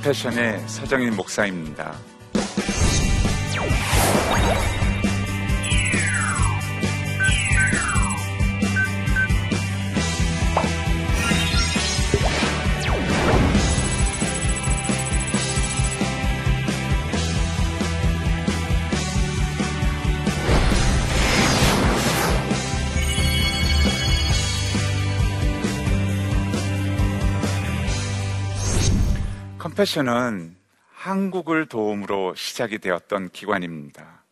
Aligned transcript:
컴패션의 0.00 0.66
서정인 0.66 1.14
목사입니다. 1.14 1.94
패션은 29.80 30.56
한국을 30.92 31.64
도움으로 31.64 32.34
시작이 32.34 32.80
되었던 32.80 33.30
기관입니다. 33.30 34.24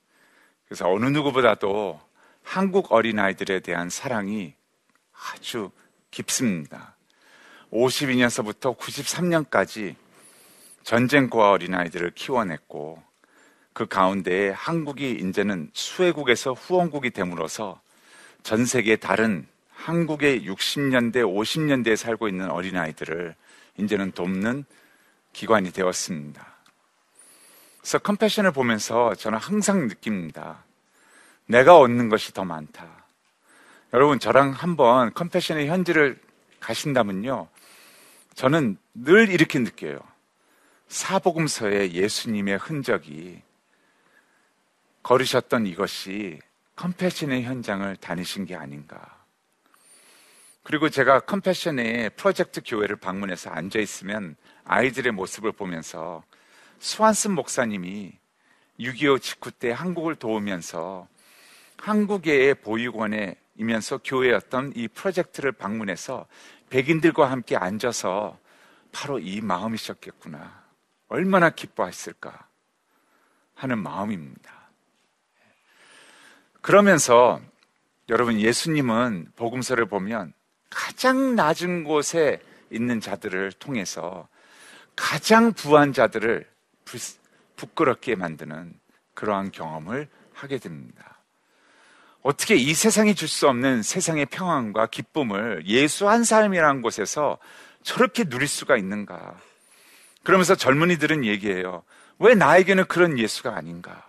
그래서 0.66 0.86
어느 0.92 1.06
누구보다도 1.06 1.98
한국 2.42 2.92
어린아이들에 2.92 3.60
대한 3.60 3.88
사랑이 3.88 4.52
아주 5.32 5.70
깊습니다. 6.10 6.96
52년서부터 7.72 8.76
93년까지 8.76 9.94
전쟁고아 10.82 11.52
어린아이들을 11.52 12.10
키워냈고 12.10 13.02
그 13.72 13.86
가운데에 13.86 14.50
한국이 14.50 15.12
이제는 15.12 15.70
수혜국에서 15.72 16.52
후원국이 16.52 17.08
됨으로써 17.08 17.80
전 18.42 18.66
세계 18.66 18.96
다른 18.96 19.46
한국의 19.70 20.46
60년대, 20.46 21.22
50년대에 21.24 21.96
살고 21.96 22.28
있는 22.28 22.50
어린아이들을 22.50 23.34
이제는 23.78 24.12
돕는 24.12 24.66
기관이 25.38 25.70
되었습니다. 25.70 26.44
그래서 27.78 27.98
컴패션을 28.00 28.50
보면서 28.50 29.14
저는 29.14 29.38
항상 29.38 29.86
느낍니다. 29.86 30.64
내가 31.46 31.78
얻는 31.78 32.08
것이 32.08 32.34
더 32.34 32.44
많다. 32.44 33.04
여러분, 33.92 34.18
저랑 34.18 34.50
한번 34.50 35.14
컴패션의 35.14 35.68
현지를 35.68 36.20
가신다면요. 36.58 37.48
저는 38.34 38.78
늘 38.94 39.30
이렇게 39.30 39.60
느껴요. 39.60 40.00
사복음서에 40.88 41.92
예수님의 41.92 42.58
흔적이 42.58 43.40
걸으셨던 45.04 45.68
이것이 45.68 46.40
컴패션의 46.74 47.44
현장을 47.44 47.94
다니신 47.96 48.44
게 48.44 48.56
아닌가. 48.56 49.24
그리고 50.64 50.90
제가 50.90 51.20
컴패션의 51.20 52.10
프로젝트 52.16 52.60
교회를 52.66 52.96
방문해서 52.96 53.50
앉아 53.50 53.78
있으면 53.78 54.36
아이들의 54.68 55.12
모습을 55.12 55.52
보면서 55.52 56.22
스완슨 56.78 57.32
목사님이 57.32 58.12
6.25 58.78 59.20
직후 59.20 59.50
때 59.50 59.72
한국을 59.72 60.14
도우면서 60.14 61.08
한국의 61.78 62.54
보육원에 62.56 63.34
이면서 63.56 63.98
교회였던 63.98 64.74
이 64.76 64.86
프로젝트를 64.86 65.52
방문해서 65.52 66.26
백인들과 66.68 67.30
함께 67.30 67.56
앉아서 67.56 68.38
바로 68.92 69.18
이 69.18 69.40
마음이셨겠구나. 69.40 70.62
얼마나 71.08 71.48
기뻐했을까 71.48 72.46
하는 73.54 73.78
마음입니다. 73.78 74.52
그러면서 76.60 77.40
여러분 78.10 78.38
예수님은 78.38 79.32
복음서를 79.34 79.86
보면 79.86 80.34
가장 80.68 81.34
낮은 81.34 81.84
곳에 81.84 82.42
있는 82.70 83.00
자들을 83.00 83.52
통해서 83.52 84.28
가장 84.98 85.52
부한 85.52 85.92
자들을 85.92 86.44
부끄럽게 87.54 88.16
만드는 88.16 88.74
그러한 89.14 89.52
경험을 89.52 90.08
하게 90.34 90.58
됩니다. 90.58 91.18
어떻게 92.22 92.56
이 92.56 92.74
세상이 92.74 93.14
줄 93.14 93.28
수 93.28 93.48
없는 93.48 93.84
세상의 93.84 94.26
평안과 94.26 94.86
기쁨을 94.86 95.66
예수 95.66 96.08
한 96.08 96.24
사람이라는 96.24 96.82
곳에서 96.82 97.38
저렇게 97.84 98.24
누릴 98.24 98.48
수가 98.48 98.76
있는가? 98.76 99.36
그러면서 100.24 100.56
젊은이들은 100.56 101.24
얘기해요. 101.24 101.84
왜 102.18 102.34
나에게는 102.34 102.86
그런 102.86 103.20
예수가 103.20 103.54
아닌가? 103.54 104.04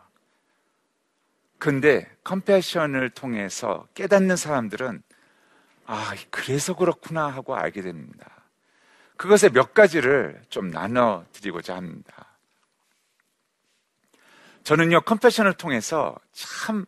근데 1.59 2.09
컴패션을 2.23 3.11
통해서 3.11 3.87
깨닫는 3.93 4.35
사람들은 4.35 5.03
아, 5.85 6.15
그래서 6.31 6.75
그렇구나 6.75 7.27
하고 7.27 7.55
알게 7.55 7.81
됩니다. 7.83 8.38
그것의 9.19 9.51
몇 9.51 9.73
가지를 9.73 10.41
좀 10.47 10.71
나눠 10.71 11.25
드리고자 11.33 11.75
합니다. 11.75 12.37
저는요, 14.63 15.01
컴패션을 15.01 15.55
통해서 15.55 16.17
참 16.31 16.85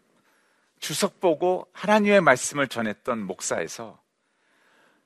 주석 0.80 1.20
보고 1.20 1.68
하나님의 1.74 2.22
말씀을 2.22 2.70
전했던 2.70 3.20
목사에서 3.20 4.02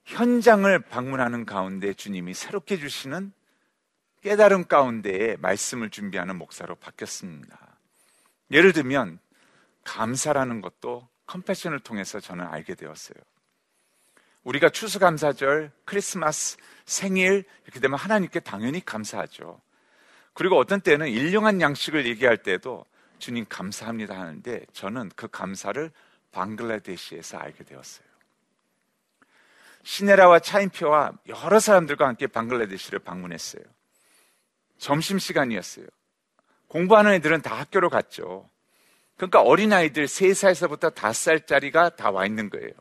현장을 0.03 0.79
방문하는 0.81 1.47
가운데 1.47 1.95
주님이 1.95 2.35
새롭게 2.35 2.77
주시는 2.77 3.33
깨달음 4.21 4.65
가운데에 4.65 5.37
말씀을 5.37 5.89
준비하는 5.89 6.35
목사로 6.35 6.75
바뀌었습니다. 6.75 7.57
예를 8.51 8.71
들면, 8.71 9.17
감사라는 9.83 10.61
것도 10.61 11.09
컴패션을 11.25 11.79
통해서 11.79 12.19
저는 12.19 12.45
알게 12.45 12.75
되었어요. 12.75 13.17
우리가 14.45 14.69
추수감사절, 14.69 15.71
크리스마스, 15.83 16.57
생일 16.85 17.43
이렇게 17.65 17.79
되면 17.79 17.97
하나님께 17.99 18.39
당연히 18.39 18.83
감사하죠. 18.83 19.59
그리고 20.33 20.57
어떤 20.57 20.81
때는 20.81 21.07
일용한 21.07 21.61
양식을 21.61 22.05
얘기할 22.05 22.37
때도 22.37 22.85
주님 23.19 23.45
감사합니다 23.49 24.17
하는데 24.17 24.65
저는 24.73 25.11
그 25.15 25.27
감사를 25.27 25.91
방글라데시에서 26.31 27.37
알게 27.37 27.63
되었어요. 27.63 28.05
시네라와 29.83 30.39
차인표와 30.39 31.13
여러 31.27 31.59
사람들과 31.59 32.07
함께 32.07 32.27
방글라데시를 32.27 32.99
방문했어요. 32.99 33.63
점심시간이었어요. 34.77 35.85
공부하는 36.67 37.13
애들은 37.13 37.41
다 37.41 37.57
학교로 37.59 37.89
갔죠. 37.89 38.49
그러니까 39.15 39.41
어린아이들 39.41 40.05
3살에서부터 40.05 40.93
5살짜리가 40.93 41.95
다 41.95 42.11
와 42.11 42.25
있는 42.25 42.49
거예요. 42.49 42.71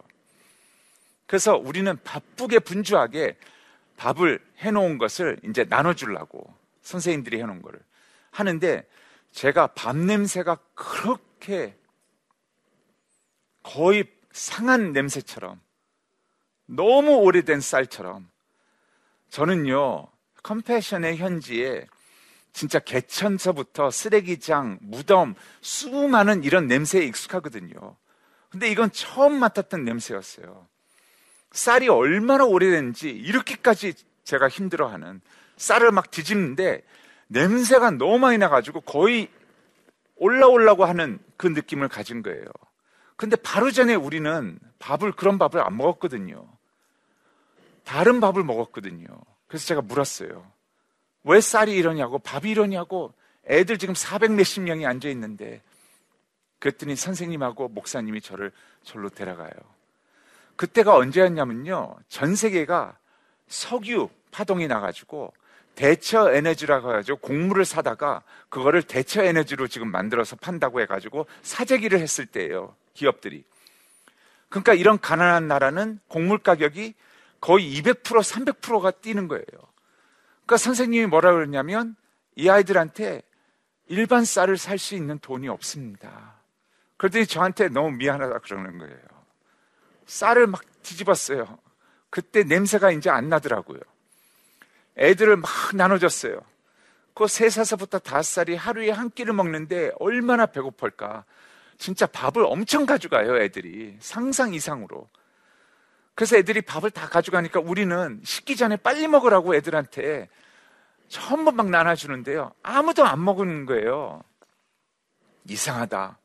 그래서 1.34 1.56
우리는 1.56 1.99
바쁘게 2.05 2.61
분주하게 2.61 3.37
밥을 3.97 4.39
해놓은 4.59 4.99
것을 4.99 5.41
이제 5.43 5.65
나눠주려고 5.65 6.47
선생님들이 6.83 7.41
해놓은 7.41 7.61
거를 7.61 7.81
하는데 8.31 8.87
제가 9.32 9.67
밥 9.75 9.97
냄새가 9.97 10.58
그렇게 10.76 11.76
거의 13.64 14.05
상한 14.31 14.93
냄새처럼 14.93 15.61
너무 16.67 17.17
오래된 17.17 17.61
쌀처럼 17.61 18.31
저는요 19.29 20.06
컴패션의 20.44 21.17
현지에 21.17 21.85
진짜 22.53 22.79
개천서부터 22.79 23.91
쓰레기장, 23.91 24.79
무덤, 24.82 25.35
수많은 25.62 26.44
이런 26.44 26.69
냄새에 26.69 27.03
익숙하거든요. 27.03 27.97
근데 28.50 28.70
이건 28.70 28.93
처음 28.93 29.41
맡았던 29.41 29.85
냄새였어요. 29.85 30.69
쌀이 31.55 31.89
얼마나 31.89 32.45
오래된지 32.45 33.11
이렇게까지 33.11 33.95
제가 34.25 34.49
힘들어하는 34.49 35.21
쌀을 35.56 35.93
막 35.93 36.11
뒤집는데 36.11 36.83
냄새가 37.29 37.93
너무 37.93 38.19
많이 38.19 38.39
나가지고 38.39 38.81
거의 38.81 39.29
올라오려고 40.17 40.85
하는 40.85 41.21
그 41.37 41.47
느낌을 41.47 41.89
가진 41.89 42.23
거예요. 42.23 42.45
근데 43.17 43.37
바로 43.37 43.71
전에 43.71 43.95
우리는 43.95 44.59
밥을, 44.81 45.12
그런 45.12 45.39
밥을 45.39 45.61
안 45.61 45.77
먹었거든요. 45.77 46.45
다른 47.85 48.19
밥을 48.21 48.43
먹었거든요. 48.43 49.06
그래서 49.47 49.67
제가 49.67 49.81
물었어요. 49.81 50.45
왜 51.23 51.41
쌀이 51.41 51.73
이러냐고, 51.75 52.19
밥이 52.19 52.51
이러냐고, 52.51 53.15
애들 53.49 53.79
지금 53.79 53.95
400 53.95 54.33
몇십 54.33 54.65
명이 54.65 54.87
앉아 54.87 55.09
있는데, 55.11 55.62
그랬더니 56.59 56.97
선생님하고 56.97 57.69
목사님이 57.69 58.21
저를 58.21 58.51
절로 58.83 59.09
데려가요. 59.09 59.74
그때가 60.56 60.97
언제였냐면요. 60.97 61.97
전 62.09 62.35
세계가 62.35 62.97
석유 63.49 64.09
파동이 64.31 64.67
나가지고 64.67 65.33
대처 65.75 66.33
에너지라고 66.33 66.91
해가지고 66.91 67.19
곡물을 67.19 67.65
사다가 67.65 68.23
그거를 68.49 68.83
대처 68.83 69.23
에너지로 69.23 69.67
지금 69.67 69.91
만들어서 69.91 70.37
판다고 70.37 70.81
해가지고 70.81 71.27
사재기를 71.43 71.99
했을 71.99 72.27
때예요. 72.27 72.77
기업들이. 72.95 73.45
그러니까 74.49 74.75
이런 74.75 75.01
가난한 75.01 75.49
나라는 75.49 75.99
곡물 76.06 76.39
가격이 76.39 76.95
거의 77.41 77.83
200% 77.83 78.03
300%가 78.03 78.93
뛰는 78.93 79.27
거예요. 79.27 79.45
그러니까 80.47 80.56
선생님이 80.59 81.06
뭐라 81.06 81.33
그러냐면 81.33 81.97
이 82.37 82.49
아이들한테 82.49 83.23
일반 83.89 84.25
쌀을 84.25 84.56
살 84.56 84.79
수 84.79 84.95
있는 84.95 85.19
돈이 85.19 85.49
없습니다. 85.49 86.37
그랬더니 86.97 87.27
저한테 87.27 87.69
너무 87.69 87.91
미안하다 87.91 88.39
그러는 88.39 88.79
거예요. 88.79 89.13
쌀을 90.06 90.47
막 90.47 90.62
뒤집었어요. 90.83 91.59
그때 92.11 92.45
냄새가 92.45 92.91
이제 92.93 93.11
안 93.11 93.29
나더라고요. 93.29 93.81
애들을 94.99 95.37
막 95.37 95.51
나눠줬어요. 95.75 96.41
그 97.15 97.27
세 97.29 97.49
살서부터 97.49 98.01
다섯 98.01 98.23
살이 98.23 98.56
하루에 98.56 98.91
한 98.91 99.09
끼를 99.11 99.33
먹는데 99.35 99.93
얼마나 100.01 100.47
배고플까. 100.47 101.25
진짜 101.79 102.06
밥을 102.06 102.45
엄청 102.45 102.87
가져가요, 102.87 103.37
애들이. 103.41 103.97
상상 104.01 104.53
이상으로. 104.55 105.09
그래서 106.15 106.37
애들이 106.37 106.61
밥을 106.61 106.91
다 106.91 107.09
가져가니까 107.09 107.61
우리는 107.61 108.21
식기 108.25 108.56
전에 108.56 108.77
빨리 108.77 109.06
먹으라고 109.09 109.55
애들한테 109.55 110.29
전부 111.09 111.53
막 111.53 111.71
나눠주는데요. 111.71 112.53
아무도 112.62 113.05
안 113.05 113.25
먹는 113.25 113.67
거예요. 113.67 114.23
이상하다. 115.49 116.19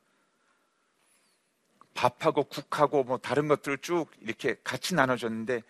밥하고 2.00 2.46
국하고 2.46 3.04
뭐 3.04 3.18
다른 3.18 3.50
것들을 3.50 3.80
쭉 3.80 4.08
이렇게 4.22 4.56
같이 4.64 4.96
나눠줬는데 4.96 5.62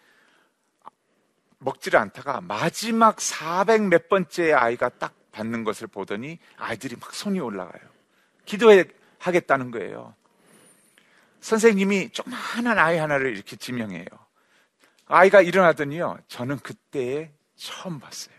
먹지를 1.58 2.00
않다가 2.00 2.40
마지막 2.42 3.20
400 3.20 3.82
몇 3.88 4.10
번째 4.10 4.54
아이가 4.54 4.90
딱 4.90 5.16
받는 5.32 5.64
것을 5.64 5.88
보더니 5.88 6.38
아이들이 6.56 6.96
막 7.00 7.14
손이 7.16 7.40
올라가요. 7.40 7.82
기도하겠다는 8.46 9.72
거예요. 9.72 10.14
선생님이 11.42 12.12
조그마한 12.12 12.68
아이 12.78 12.98
하나를 12.98 13.36
이렇게 13.36 13.56
지명해요. 13.56 14.06
아이가 15.08 15.42
일어나더니요. 15.42 16.20
저는 16.28 16.60
그때 16.60 17.32
처음 17.56 18.00
봤어요. 18.00 18.36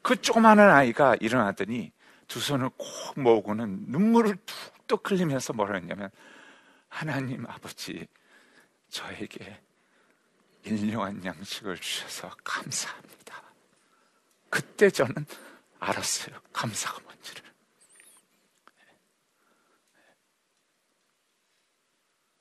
그 0.00 0.20
조그마한 0.22 0.58
아이가 0.58 1.16
일어나더니 1.20 1.92
두 2.28 2.40
손을 2.40 2.70
꼭 2.78 2.88
모으고는 3.16 3.84
눈물을 3.88 4.36
툭 4.46 4.79
툭 4.90 5.08
흘리면서 5.08 5.52
뭐라 5.52 5.76
했냐면 5.76 6.10
하나님 6.88 7.46
아버지 7.46 8.08
저에게 8.88 9.62
일용한 10.64 11.24
양식을 11.24 11.78
주셔서 11.78 12.34
감사합니다. 12.42 13.40
그때 14.48 14.90
저는 14.90 15.14
알았어요. 15.78 16.40
감사가 16.52 17.00
뭔지를. 17.04 17.44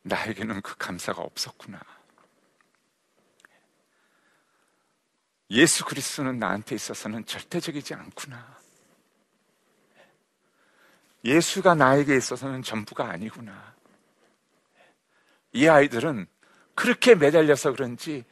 나에게는 0.01 0.61
그 0.63 0.75
감사가 0.75 1.21
없었구나. 1.21 1.79
예수 5.51 5.85
그리스도는 5.85 6.39
나한테 6.39 6.73
있어서는 6.73 7.27
절대적이지 7.27 7.93
않구나. 7.93 8.58
예수가 11.23 11.75
나에게 11.75 12.15
있어서는 12.15 12.63
전부가 12.63 13.09
아니구나. 13.09 13.73
이 15.51 15.67
아이들은 15.67 16.27
그렇게 16.75 17.15
매달려서 17.15 17.73
그런지 17.73 18.23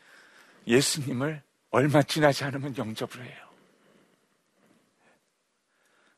예수님을 0.67 1.41
얼마 1.71 2.01
지나지 2.01 2.43
않으면 2.43 2.77
영접을 2.77 3.23
해요. 3.23 3.47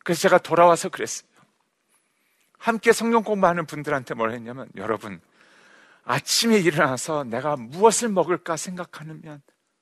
그래서 0.04 0.22
제가 0.22 0.38
돌아와서 0.40 0.90
그랬어요. 0.90 1.30
함께 2.58 2.92
성경 2.92 3.24
공부하는 3.24 3.66
분들한테 3.66 4.14
뭘 4.14 4.32
했냐면 4.32 4.70
여러분 4.76 5.22
아침에 6.04 6.58
일어나서 6.58 7.24
내가 7.24 7.56
무엇을 7.56 8.10
먹을까 8.10 8.58
생각하면 8.58 9.42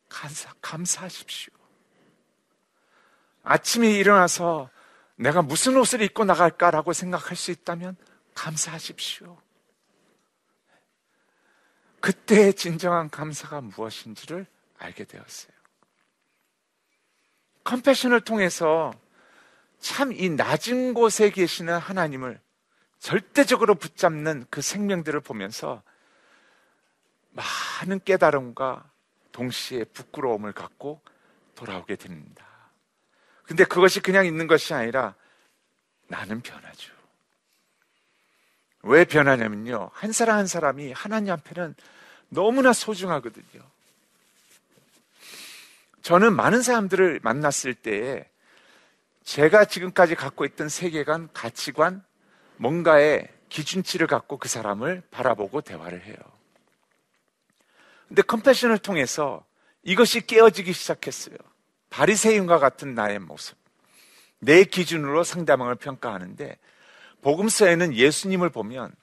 감사, 0.10 0.54
감사하십시오. 0.62 1.54
아침에 3.44 3.92
일어나서 3.92 4.70
내가 5.18 5.42
무슨 5.42 5.76
옷을 5.78 6.02
입고 6.02 6.26
나갈까라고 6.26 6.94
생각할 6.94 7.36
수 7.36 7.52
있다면 7.52 7.98
감사하십시오. 8.34 9.38
그때의 12.00 12.54
진정한 12.54 13.10
감사가 13.10 13.62
무엇인지를 13.62 14.46
알게 14.78 15.04
되었어요. 15.04 15.52
컴패션을 17.64 18.22
통해서 18.22 18.94
참 19.80 20.12
이 20.12 20.30
낮은 20.30 20.94
곳에 20.94 21.30
계시는 21.30 21.78
하나님을 21.78 22.40
절대적으로 23.00 23.76
붙잡는 23.76 24.46
그 24.50 24.62
생명들을 24.62 25.20
보면서 25.22 25.84
많은 27.32 28.00
깨달음과 28.04 28.92
동시에 29.32 29.84
부끄러움을 29.86 30.54
갖고 30.54 31.02
돌아오게 31.56 31.96
됩니다. 31.96 32.47
근데 33.48 33.64
그것이 33.64 34.02
그냥 34.02 34.26
있는 34.26 34.46
것이 34.48 34.74
아니라 34.74 35.16
나는 36.08 36.42
변하죠. 36.42 36.94
왜 38.84 39.06
변하냐면요. 39.06 39.90
한 39.94 40.12
사람 40.12 40.38
한 40.38 40.48
사람이 40.48 40.92
하나님 40.92 41.34
앞에는 41.34 41.76
너무나 42.30 42.74
소중하거든요. 42.74 43.62
저는 46.02 46.36
많은 46.36 46.62
사람들을 46.62 47.22
만났을 47.24 47.74
때에 47.74 48.26
제가 49.24 49.66
지금까지 49.66 50.16
갖고 50.16 50.46
있던 50.46 50.70
세계관, 50.70 51.30
가치관, 51.34 52.04
뭔가의 52.58 53.28
기준치를 53.50 54.08
갖고 54.08 54.38
그 54.38 54.48
사람을 54.48 55.04
바라보고 55.12 55.62
대화를 55.62 56.04
해요. 56.04 56.16
근데 58.08 58.22
컴패션을 58.22 58.78
통해서 58.78 59.46
이것이 59.84 60.26
깨어지기 60.26 60.72
시작했어요. 60.72 61.36
바리새인과 61.98 62.60
같은 62.60 62.94
나의 62.94 63.18
모습. 63.18 63.58
내 64.38 64.64
기준으로 64.64 65.24
상대방을 65.24 65.74
평가하는데 65.76 66.60
복음서에는 67.24 67.96
예수님을 67.96 68.52
보면 68.52 68.94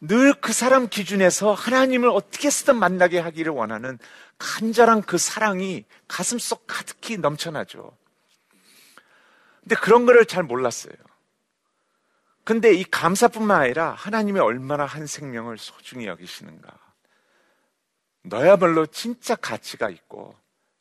늘 0.00 0.34
그 0.34 0.52
사람 0.52 0.88
기준에서 0.88 1.52
하나님을 1.52 2.08
어떻게 2.10 2.50
쓰든 2.50 2.76
만나게 2.76 3.18
하기를 3.18 3.50
원하는 3.52 3.98
간절한 4.38 5.02
그 5.02 5.18
사랑이 5.18 5.84
가슴 6.06 6.38
속 6.38 6.66
가득히 6.68 7.16
넘쳐나죠. 7.16 7.96
근데 9.62 9.74
그런 9.74 10.06
거를 10.06 10.24
잘 10.24 10.44
몰랐어요. 10.44 10.94
근데 12.44 12.72
이 12.72 12.84
감사뿐만 12.84 13.62
아니라 13.62 13.92
하나님이 13.94 14.38
얼마나 14.38 14.84
한 14.84 15.08
생명을 15.08 15.58
소중히 15.58 16.06
여기시는가. 16.06 16.70
너야말로 18.22 18.86
진짜 18.86 19.34
가치가 19.34 19.90
있고 19.90 20.36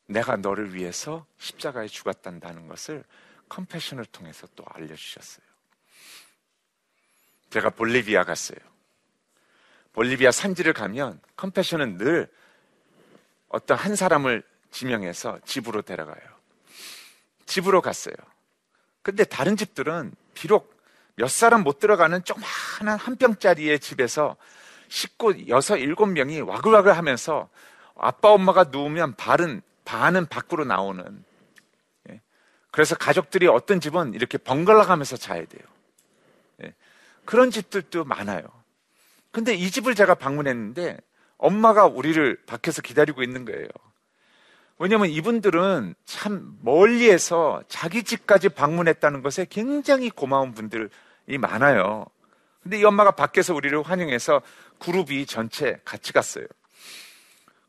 내가 0.06 0.36
너를 0.36 0.74
위해서 0.74 1.26
십자가에 1.38 1.88
죽었단다는 1.88 2.68
것을 2.68 3.04
컴패션을 3.50 4.06
통해서 4.06 4.48
또 4.56 4.64
알려주셨어요. 4.68 5.46
제가 7.50 7.70
볼리비아 7.70 8.24
갔어요. 8.24 8.58
볼리비아 9.94 10.32
산지를 10.32 10.74
가면 10.74 11.22
컴패션은 11.36 11.98
늘 11.98 12.32
어떤 13.48 13.78
한 13.78 13.96
사람을 13.96 14.44
지명해서 14.72 15.40
집으로 15.46 15.84
데려가요. 15.84 16.34
집으로 17.46 17.82
갔어요. 17.82 18.16
근데 19.04 19.24
다른 19.24 19.56
집들은 19.56 20.16
비록 20.34 20.74
몇 21.16 21.30
사람 21.30 21.62
못 21.62 21.80
들어가는 21.80 22.24
조그마한 22.24 23.00
한 23.00 23.16
병짜리의 23.18 23.80
집에서 23.80 24.36
식구 24.88 25.48
여섯 25.48 25.78
일곱 25.78 26.08
명이 26.08 26.42
와글와글 26.42 26.98
하면서 26.98 27.50
아빠 27.96 28.30
엄마가 28.30 28.66
누우면 28.66 29.16
발은 29.16 29.62
반은 29.86 30.28
밖으로 30.28 30.66
나오는 30.66 31.24
예. 32.10 32.22
그래서 32.72 32.96
가족들이 32.96 33.48
어떤 33.48 33.80
집은 33.80 34.14
이렇게 34.14 34.38
번갈아 34.38 34.86
가면서 34.86 35.18
자야 35.18 35.46
돼요. 35.46 35.64
예. 36.64 36.74
그런 37.26 37.52
집들도 37.52 38.04
많아요. 38.06 38.44
근데 39.32 39.54
이 39.54 39.72
집을 39.72 39.96
제가 39.96 40.16
방문했는데 40.16 40.98
엄마가 41.38 41.86
우리를 41.86 42.46
밖에서 42.46 42.82
기다리고 42.82 43.24
있는 43.24 43.46
거예요. 43.46 43.68
왜냐하면 44.80 45.10
이분들은 45.10 45.96
참 46.06 46.58
멀리에서 46.62 47.64
자기 47.68 48.04
집까지 48.04 48.50
방문했다는 48.50 49.22
것에 49.22 49.46
굉장히 49.50 50.10
고마운 50.10 50.54
분들이 50.54 50.90
많아요. 51.40 52.06
근데 52.62 52.80
이 52.80 52.84
엄마가 52.84 53.12
밖에서 53.12 53.54
우리를 53.54 53.82
환영해서 53.82 54.42
그룹이 54.80 55.26
전체 55.26 55.80
같이 55.84 56.14
갔어요. 56.14 56.46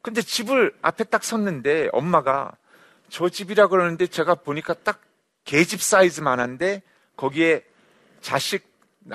근데 0.04 0.20
집을 0.20 0.76
앞에 0.82 1.04
딱 1.04 1.24
섰는데 1.24 1.88
엄마가 1.94 2.52
저 3.08 3.30
집이라 3.30 3.68
그러는데 3.68 4.06
제가 4.06 4.34
보니까 4.34 4.74
딱 4.74 5.00
개집 5.44 5.80
사이즈만한데 5.80 6.82
거기에 7.16 7.64
자식 8.20 8.70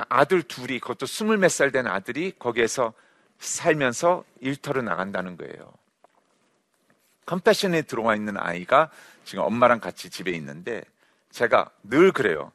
아들 0.09 0.41
둘이 0.41 0.79
그것도 0.79 1.05
스물 1.05 1.37
몇 1.37 1.49
살 1.51 1.71
된 1.71 1.85
아들이 1.85 2.33
거기에서 2.39 2.93
살면서 3.37 4.23
일터로 4.41 4.81
나간다는 4.81 5.37
거예요. 5.37 5.71
컴패션에 7.27 7.83
들어와 7.83 8.15
있는 8.15 8.35
아이가 8.37 8.89
지금 9.25 9.43
엄마랑 9.43 9.79
같이 9.79 10.09
집에 10.09 10.31
있는데 10.31 10.83
제가 11.29 11.69
늘 11.83 12.11
그래요. 12.11 12.51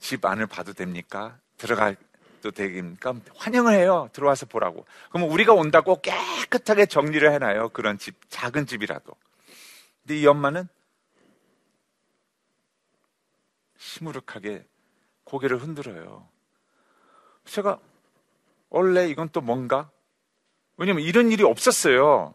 집 0.00 0.24
안을 0.24 0.48
봐도 0.48 0.72
됩니까? 0.72 1.38
들어가 1.56 1.94
도 2.40 2.50
되니까 2.50 3.14
환영을 3.36 3.74
해요. 3.74 4.08
들어와서 4.12 4.46
보라고. 4.46 4.86
그러면 5.10 5.30
우리가 5.30 5.52
온다고 5.52 6.00
깨끗하게 6.00 6.86
정리를 6.86 7.30
해놔요. 7.32 7.70
그런 7.70 7.98
집, 7.98 8.16
작은 8.28 8.66
집이라도. 8.66 9.12
근데 10.02 10.20
이 10.20 10.26
엄마는 10.26 10.68
시무룩하게 13.76 14.64
고개를 15.24 15.58
흔들어요. 15.58 16.28
제가 17.44 17.78
원래 18.70 19.08
이건 19.08 19.28
또 19.30 19.40
뭔가? 19.40 19.90
왜냐면 20.76 21.02
이런 21.02 21.32
일이 21.32 21.42
없었어요. 21.42 22.34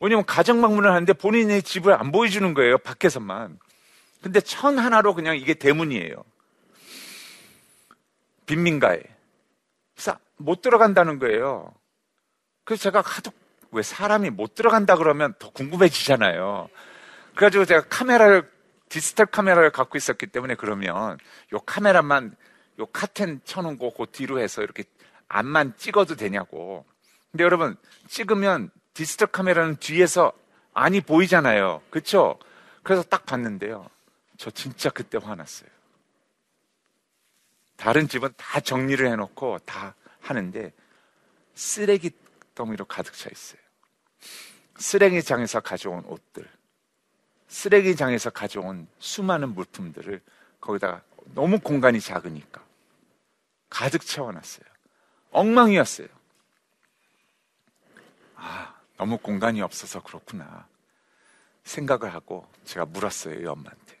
왜냐면 0.00 0.24
가정 0.26 0.60
방문을 0.60 0.90
하는데 0.90 1.12
본인의 1.12 1.62
집을 1.62 1.94
안 1.94 2.12
보여주는 2.12 2.52
거예요. 2.54 2.78
밖에서만. 2.78 3.58
근데 4.22 4.40
천 4.40 4.78
하나로 4.78 5.14
그냥 5.14 5.36
이게 5.36 5.54
대문이에요. 5.54 6.24
빈민가에. 8.46 9.13
그래서 9.94 10.18
못 10.36 10.60
들어간다는 10.62 11.18
거예요. 11.18 11.72
그래서 12.64 12.84
제가 12.84 13.00
하도 13.00 13.30
왜 13.70 13.82
사람이 13.82 14.30
못 14.30 14.54
들어간다 14.54 14.96
그러면 14.96 15.34
더 15.38 15.50
궁금해지잖아요. 15.50 16.68
그래가지고 17.34 17.64
제가 17.64 17.84
카메라를 17.88 18.50
디지털 18.88 19.26
카메라를 19.26 19.70
갖고 19.70 19.98
있었기 19.98 20.26
때문에 20.28 20.54
그러면 20.54 21.18
요 21.52 21.58
카메라만 21.60 22.36
요 22.80 22.86
카텐 22.86 23.40
쳐놓은 23.44 23.78
거 23.78 23.90
그 23.90 24.06
뒤로 24.10 24.38
해서 24.38 24.62
이렇게 24.62 24.84
앞만 25.28 25.74
찍어도 25.76 26.16
되냐고. 26.16 26.84
근데 27.32 27.44
여러분 27.44 27.76
찍으면 28.08 28.70
디지털 28.92 29.28
카메라는 29.28 29.76
뒤에서 29.76 30.32
안이 30.74 31.00
보이잖아요. 31.02 31.82
그렇죠? 31.90 32.38
그래서 32.82 33.02
딱 33.02 33.26
봤는데요. 33.26 33.88
저 34.36 34.50
진짜 34.50 34.90
그때 34.90 35.18
화났어요. 35.20 35.68
다른 37.76 38.08
집은 38.08 38.32
다 38.36 38.60
정리를 38.60 39.06
해놓고 39.06 39.58
다 39.60 39.94
하는데 40.20 40.72
쓰레기 41.54 42.10
더미로 42.54 42.84
가득 42.84 43.14
차 43.14 43.28
있어요. 43.30 43.60
쓰레기장에서 44.76 45.60
가져온 45.60 46.04
옷들, 46.06 46.48
쓰레기장에서 47.48 48.30
가져온 48.30 48.88
수많은 48.98 49.54
물품들을 49.54 50.20
거기다가 50.60 51.02
너무 51.34 51.60
공간이 51.60 52.00
작으니까 52.00 52.64
가득 53.70 54.04
채워놨어요. 54.04 54.64
엉망이었어요. 55.30 56.08
아, 58.36 58.74
너무 58.96 59.18
공간이 59.18 59.62
없어서 59.62 60.02
그렇구나. 60.02 60.68
생각을 61.64 62.12
하고 62.12 62.46
제가 62.64 62.84
물었어요, 62.86 63.40
이 63.40 63.46
엄마한테. 63.46 63.98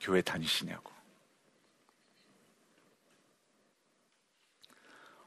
교회 0.00 0.20
다니시냐고. 0.22 0.91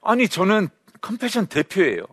아니, 0.06 0.30
저는 0.30 0.70
컴패션 1.02 1.48
대표예요. 1.48 2.04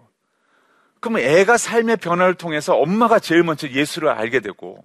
그러면 1.00 1.22
애가 1.22 1.56
삶의 1.58 1.98
변화를 1.98 2.34
통해서 2.34 2.74
엄마가 2.74 3.18
제일 3.18 3.42
먼저 3.42 3.68
예수를 3.68 4.08
알게 4.08 4.40
되고, 4.40 4.84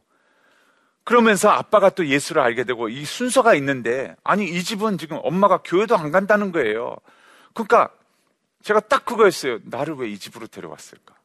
그러면서 1.03 1.49
아빠가 1.49 1.89
또 1.89 2.05
예수를 2.05 2.41
알게 2.41 2.65
되고, 2.65 2.89
이 2.89 3.05
순서가 3.05 3.55
있는데, 3.55 4.15
아니, 4.23 4.45
이 4.45 4.61
집은 4.61 4.97
지금 4.97 5.19
엄마가 5.23 5.59
교회도 5.63 5.95
안 5.95 6.11
간다는 6.11 6.51
거예요. 6.51 6.97
그러니까, 7.53 7.89
제가 8.63 8.81
딱 8.81 9.05
그거였어요. 9.05 9.59
나를 9.63 9.95
왜 9.95 10.09
이 10.09 10.17
집으로 10.19 10.47
데려왔을까? 10.47 11.15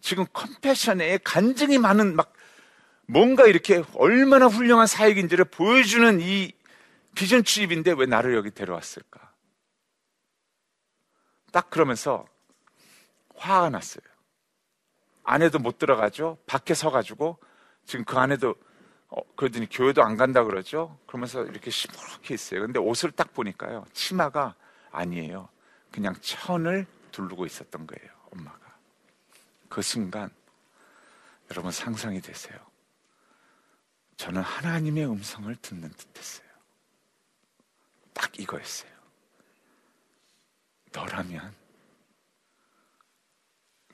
지금 0.00 0.24
컴패션에 0.32 1.18
간증이 1.24 1.78
많은 1.78 2.16
막, 2.16 2.32
뭔가 3.06 3.46
이렇게 3.46 3.82
얼마나 3.94 4.46
훌륭한 4.46 4.86
사역인지를 4.86 5.44
보여주는 5.46 6.20
이 6.20 6.52
비전 7.14 7.44
취입인데 7.44 7.94
왜 7.98 8.06
나를 8.06 8.34
여기 8.34 8.50
데려왔을까? 8.50 9.31
딱 11.52 11.70
그러면서 11.70 12.26
화가 13.36 13.70
났어요. 13.70 14.02
안에도 15.22 15.58
못 15.58 15.78
들어가죠. 15.78 16.38
밖에 16.46 16.74
서가지고 16.74 17.38
지금 17.86 18.04
그 18.04 18.18
안에도 18.18 18.56
어, 19.08 19.20
그러더니 19.36 19.68
교회도 19.68 20.02
안 20.02 20.16
간다 20.16 20.42
그러죠. 20.42 20.98
그러면서 21.06 21.44
이렇게 21.44 21.70
시무룩해 21.70 22.34
있어요. 22.34 22.62
근데 22.62 22.80
옷을 22.80 23.12
딱 23.12 23.32
보니까요. 23.34 23.84
치마가 23.92 24.54
아니에요. 24.90 25.48
그냥 25.92 26.14
천을 26.20 26.86
두르고 27.10 27.44
있었던 27.44 27.86
거예요. 27.86 28.10
엄마가. 28.32 28.58
그 29.68 29.82
순간 29.82 30.30
여러분 31.50 31.70
상상이 31.70 32.20
되세요. 32.22 32.58
저는 34.16 34.40
하나님의 34.40 35.06
음성을 35.06 35.54
듣는 35.56 35.90
듯 35.90 36.18
했어요. 36.18 36.48
딱 38.14 38.38
이거였어요. 38.38 38.91
너라면, 40.92 41.54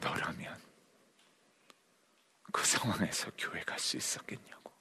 너라면 0.00 0.60
그 2.52 2.64
상황에서 2.64 3.30
교회 3.36 3.62
갈 3.62 3.78
수 3.78 3.96
있었겠냐고. 3.96 4.72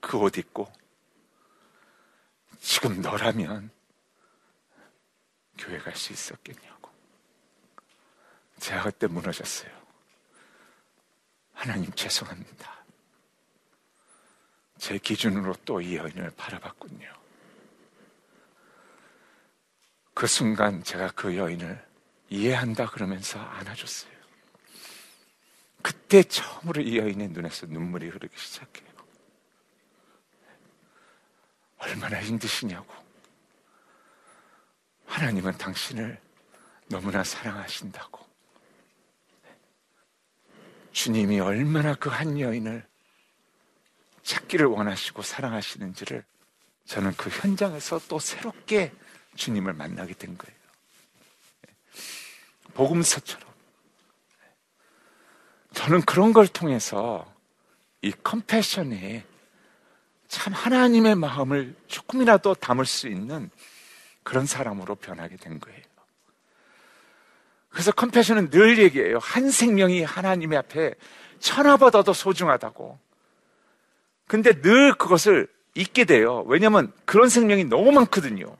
그 0.00 0.16
옷 0.18 0.36
입고 0.36 0.70
지금 2.60 3.00
너라면 3.00 3.70
교회 5.58 5.78
갈 5.78 5.94
수 5.96 6.12
있었겠냐고. 6.12 6.90
제가 8.58 8.84
그때 8.84 9.06
무너졌어요. 9.06 9.70
하나님 11.54 11.90
죄송합니다. 11.92 12.84
제 14.78 14.98
기준으로 14.98 15.54
또 15.64 15.80
이 15.80 15.96
여인을 15.96 16.30
바라봤군요. 16.36 17.21
그 20.22 20.28
순간 20.28 20.84
제가 20.84 21.10
그 21.16 21.36
여인을 21.36 21.84
이해한다 22.30 22.86
그러면서 22.86 23.40
안아줬어요. 23.40 24.12
그때 25.82 26.22
처음으로 26.22 26.80
이 26.80 26.96
여인의 26.96 27.30
눈에서 27.30 27.66
눈물이 27.66 28.06
흐르기 28.06 28.32
시작해요. 28.38 28.88
얼마나 31.78 32.22
힘드시냐고. 32.22 32.94
하나님은 35.06 35.58
당신을 35.58 36.20
너무나 36.86 37.24
사랑하신다고. 37.24 38.24
주님이 40.92 41.40
얼마나 41.40 41.96
그 41.96 42.08
한 42.08 42.38
여인을 42.38 42.86
찾기를 44.22 44.66
원하시고 44.66 45.22
사랑하시는지를 45.22 46.24
저는 46.86 47.12
그 47.16 47.28
현장에서 47.28 48.00
또 48.06 48.20
새롭게 48.20 48.92
주님을 49.34 49.72
만나게 49.72 50.14
된 50.14 50.36
거예요. 50.36 50.56
복음서처럼. 52.74 53.52
저는 55.74 56.02
그런 56.02 56.32
걸 56.32 56.46
통해서 56.48 57.30
이 58.02 58.12
컴패션에 58.12 59.24
참 60.28 60.52
하나님의 60.52 61.14
마음을 61.14 61.74
조금이라도 61.88 62.54
담을 62.54 62.86
수 62.86 63.08
있는 63.08 63.50
그런 64.22 64.46
사람으로 64.46 64.94
변하게 64.94 65.36
된 65.36 65.60
거예요. 65.60 65.82
그래서 67.68 67.90
컴패션은 67.92 68.50
늘 68.50 68.78
얘기해요. 68.78 69.18
한 69.18 69.50
생명이 69.50 70.02
하나님의 70.04 70.58
앞에 70.58 70.94
천하보다도 71.40 72.12
소중하다고. 72.12 72.98
근데 74.26 74.60
늘 74.60 74.94
그것을 74.94 75.48
잊게 75.74 76.04
돼요. 76.04 76.44
왜냐하면 76.46 76.92
그런 77.04 77.28
생명이 77.28 77.64
너무 77.64 77.92
많거든요. 77.92 78.56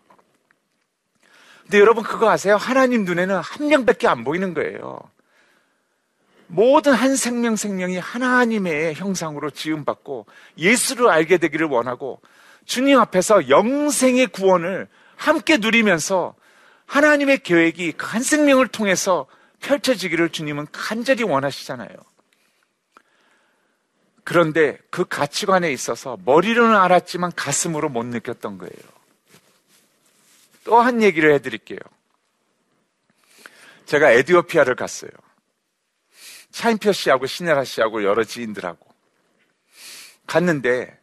근데 1.72 1.80
여러분 1.80 2.04
그거 2.04 2.28
아세요? 2.28 2.58
하나님 2.58 3.06
눈에는 3.06 3.34
한 3.36 3.68
명밖에 3.68 4.06
안 4.06 4.24
보이는 4.24 4.52
거예요. 4.52 5.00
모든 6.46 6.92
한 6.92 7.16
생명 7.16 7.56
생명이 7.56 7.96
하나님의 7.96 8.94
형상으로 8.94 9.48
지음받고 9.48 10.26
예수를 10.58 11.08
알게 11.08 11.38
되기를 11.38 11.68
원하고 11.68 12.20
주님 12.66 12.98
앞에서 13.00 13.48
영생의 13.48 14.26
구원을 14.26 14.86
함께 15.16 15.56
누리면서 15.56 16.34
하나님의 16.84 17.38
계획이 17.38 17.92
그 17.92 18.04
한 18.04 18.22
생명을 18.22 18.68
통해서 18.68 19.24
펼쳐지기를 19.62 20.28
주님은 20.28 20.66
간절히 20.72 21.22
원하시잖아요. 21.22 21.88
그런데 24.24 24.76
그 24.90 25.06
가치관에 25.06 25.72
있어서 25.72 26.18
머리로는 26.26 26.76
알았지만 26.76 27.32
가슴으로 27.34 27.88
못 27.88 28.04
느꼈던 28.04 28.58
거예요. 28.58 29.01
또 30.64 30.80
한 30.80 31.02
얘기를 31.02 31.32
해드릴게요. 31.34 31.78
제가 33.86 34.10
에디오피아를 34.10 34.74
갔어요. 34.74 35.10
차인표 36.50 36.92
씨하고 36.92 37.26
신혜라 37.26 37.64
씨하고 37.64 38.04
여러 38.04 38.24
지인들하고 38.24 38.86
갔는데 40.26 40.98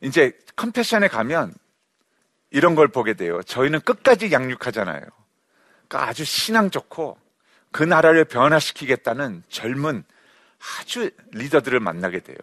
이제 0.00 0.32
컴패션에 0.56 1.08
가면 1.08 1.54
이런 2.50 2.74
걸 2.74 2.88
보게 2.88 3.14
돼요. 3.14 3.42
저희는 3.42 3.80
끝까지 3.80 4.32
양육하잖아요. 4.32 5.02
그러니까 5.88 6.08
아주 6.08 6.24
신앙 6.24 6.70
좋고 6.70 7.18
그 7.70 7.82
나라를 7.82 8.24
변화시키겠다는 8.24 9.44
젊은 9.48 10.04
아주 10.80 11.10
리더들을 11.32 11.80
만나게 11.80 12.20
돼요. 12.20 12.36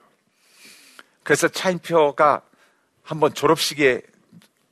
그래서 1.23 1.47
차인표가 1.47 2.41
한번 3.03 3.33
졸업식에 3.33 4.01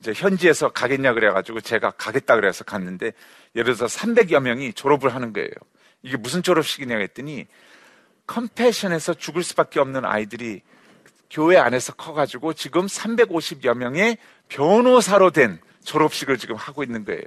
이제 0.00 0.12
현지에서 0.14 0.70
가겠냐 0.70 1.14
그래가지고 1.14 1.60
제가 1.60 1.90
가겠다 1.92 2.36
그래서 2.36 2.64
갔는데 2.64 3.12
예를 3.56 3.74
들어서 3.74 3.98
300여 3.98 4.40
명이 4.40 4.72
졸업을 4.74 5.14
하는 5.14 5.32
거예요. 5.32 5.50
이게 6.02 6.16
무슨 6.16 6.42
졸업식이냐 6.42 6.96
했더니 6.98 7.46
컴패션에서 8.26 9.14
죽을 9.14 9.42
수밖에 9.42 9.80
없는 9.80 10.04
아이들이 10.04 10.62
교회 11.30 11.56
안에서 11.56 11.94
커가지고 11.94 12.54
지금 12.54 12.86
350여 12.86 13.74
명의 13.74 14.18
변호사로 14.48 15.30
된 15.30 15.60
졸업식을 15.84 16.38
지금 16.38 16.56
하고 16.56 16.82
있는 16.82 17.04
거예요. 17.04 17.22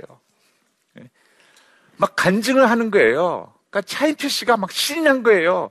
예. 1.00 1.10
막 1.98 2.16
간증을 2.16 2.70
하는 2.70 2.92
거예요. 2.92 3.54
그러니까 3.70 3.82
차인표 3.82 4.28
씨가 4.28 4.58
막 4.58 4.72
신이 4.72 5.02
난 5.02 5.24
거예요. 5.24 5.70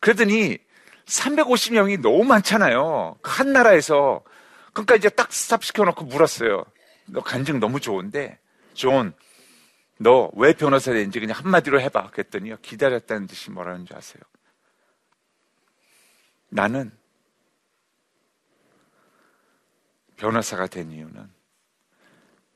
그러더니 0.00 0.58
350명이 1.06 2.00
너무 2.00 2.24
많잖아요. 2.24 3.16
그한 3.22 3.52
나라에서. 3.52 4.22
그러니까 4.72 4.96
이제 4.96 5.08
딱 5.08 5.32
스탑 5.32 5.64
시켜놓고 5.64 6.04
물었어요. 6.04 6.64
너 7.06 7.20
간증 7.20 7.60
너무 7.60 7.80
좋은데, 7.80 8.38
존, 8.74 9.14
너 9.98 10.30
왜 10.34 10.52
변호사 10.52 10.92
된지 10.92 11.20
그냥 11.20 11.36
한마디로 11.38 11.80
해봐. 11.80 12.10
그랬더니요. 12.10 12.56
기다렸다는 12.62 13.26
듯이 13.26 13.50
뭐라는 13.50 13.86
줄 13.86 13.96
아세요? 13.96 14.22
나는 16.48 16.90
변호사가 20.16 20.66
된 20.66 20.90
이유는 20.90 21.30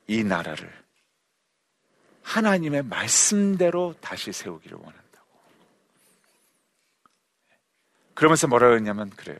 이 0.08 0.22
나라를 0.22 0.72
하나님의 2.22 2.82
말씀대로 2.84 3.94
다시 4.00 4.32
세우기를 4.32 4.76
원한다고. 4.76 5.26
그러면서 8.14 8.46
뭐라 8.48 8.68
그랬냐면 8.68 9.10
그래요. 9.10 9.38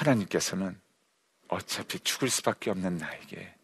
하나님께서는 0.00 0.78
어차피 1.48 1.98
죽을 2.00 2.30
수밖에 2.30 2.70
없는 2.70 2.96
나에게 2.96 3.54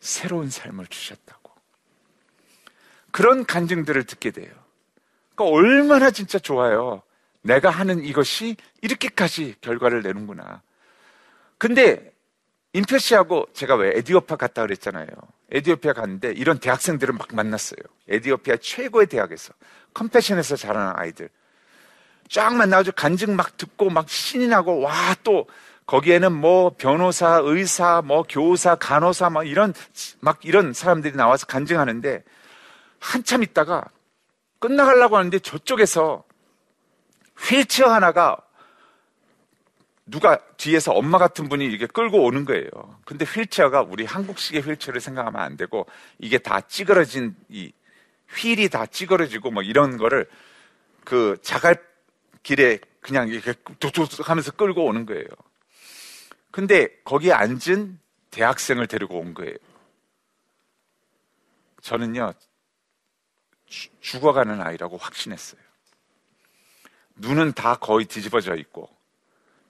새로운 0.00 0.50
삶을 0.50 0.86
주셨다고. 0.86 1.52
그런 3.10 3.44
간증들을 3.44 4.04
듣게 4.04 4.30
돼요. 4.30 4.52
그러니까 5.34 5.56
얼마나 5.56 6.10
진짜 6.10 6.38
좋아요. 6.38 7.02
내가 7.42 7.70
하는 7.70 8.04
이것이 8.04 8.56
이렇게까지 8.82 9.56
결과를 9.60 10.02
내는구나. 10.02 10.62
근데 11.56 12.12
임표 12.72 12.98
씨하고 12.98 13.46
제가 13.52 13.76
왜 13.76 13.92
에디오파 13.96 14.36
갔다 14.36 14.62
그랬잖아요. 14.62 15.06
에디오피아 15.50 15.94
갔는데 15.94 16.32
이런 16.32 16.58
대학생들을 16.58 17.14
막 17.14 17.28
만났어요. 17.34 17.80
에디오피아 18.08 18.56
최고의 18.60 19.06
대학에서 19.06 19.54
컴패션에서 19.94 20.56
자라는 20.56 20.92
아이들 20.96 21.30
쫙 22.28 22.54
만나가지고 22.54 22.94
간증 22.94 23.34
막 23.34 23.56
듣고 23.56 23.88
막 23.88 24.08
신이 24.08 24.48
나고 24.48 24.80
와 24.80 25.16
또 25.24 25.46
거기에는 25.88 26.32
뭐 26.32 26.74
변호사, 26.76 27.40
의사, 27.42 28.02
뭐 28.02 28.22
교사, 28.28 28.74
간호사 28.74 29.30
막 29.30 29.48
이런 29.48 29.72
막 30.20 30.44
이런 30.44 30.74
사람들이 30.74 31.16
나와서 31.16 31.46
간증하는데 31.46 32.22
한참 33.00 33.42
있다가 33.42 33.86
끝나가려고 34.58 35.16
하는데 35.16 35.38
저쪽에서 35.38 36.24
휠체어 37.38 37.88
하나가 37.88 38.36
누가 40.04 40.38
뒤에서 40.58 40.92
엄마 40.92 41.16
같은 41.16 41.48
분이 41.48 41.64
이렇게 41.64 41.86
끌고 41.86 42.22
오는 42.22 42.44
거예요. 42.44 42.68
근데 43.06 43.24
휠체어가 43.24 43.80
우리 43.80 44.04
한국식의 44.04 44.60
휠체어를 44.60 45.00
생각하면 45.00 45.40
안 45.40 45.56
되고 45.56 45.86
이게 46.18 46.36
다 46.36 46.60
찌그러진 46.60 47.34
이 47.48 47.72
휠이 48.36 48.68
다 48.68 48.84
찌그러지고 48.84 49.52
뭐 49.52 49.62
이런 49.62 49.96
거를 49.96 50.28
그 51.04 51.38
자갈 51.40 51.82
길에 52.42 52.78
그냥 53.00 53.28
이렇게 53.28 53.54
뚝뚝뚝 53.80 54.28
하면서 54.28 54.50
끌고 54.52 54.84
오는 54.84 55.06
거예요. 55.06 55.24
근데 56.50 56.88
거기에 57.02 57.32
앉은 57.32 58.00
대학생을 58.30 58.86
데리고 58.86 59.18
온 59.18 59.34
거예요. 59.34 59.56
저는요, 61.82 62.32
주, 63.66 63.88
죽어가는 64.00 64.60
아이라고 64.60 64.96
확신했어요. 64.96 65.60
눈은 67.16 67.52
다 67.52 67.76
거의 67.76 68.06
뒤집어져 68.06 68.54
있고, 68.56 68.88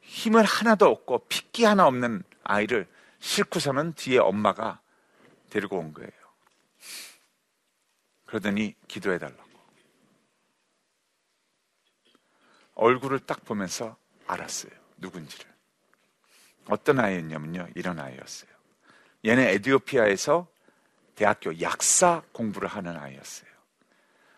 힘을 0.03 0.45
하나도 0.45 0.87
없고, 0.87 1.27
핏기 1.29 1.65
하나 1.65 1.87
없는 1.87 2.23
아이를 2.45 2.87
싣고서는 3.21 3.95
뒤에 3.95 4.19
엄마가 4.19 4.81
데리고 5.51 5.79
온 5.79 5.93
거예요. 5.93 6.11
그러더니 8.27 8.75
기도해달라고. 8.87 9.49
얼굴을 12.75 13.21
딱 13.21 13.45
보면서 13.45 13.97
알았어요. 14.27 14.73
누군지를. 14.99 15.58
어떤 16.69 17.01
아이였냐면요. 17.01 17.69
이런 17.75 17.99
아이였어요. 17.99 18.51
얘는 19.25 19.43
에디오피아에서 19.45 20.47
대학교 21.15 21.61
약사 21.61 22.23
공부를 22.33 22.69
하는 22.69 22.97
아이였어요. 22.97 23.49